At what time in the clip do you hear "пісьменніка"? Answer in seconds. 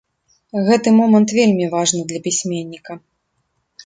2.29-2.91